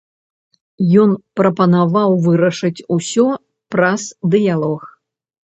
Ён 1.01 1.11
прапанаваў 1.41 2.17
вырашыць 2.29 2.85
усё 2.97 3.27
праз 3.77 4.01
дыялог. 4.33 4.81